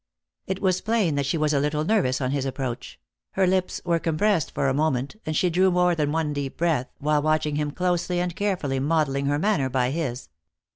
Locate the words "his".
2.31-2.43, 9.91-10.29